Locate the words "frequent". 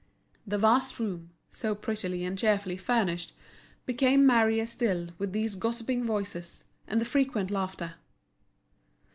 7.05-7.51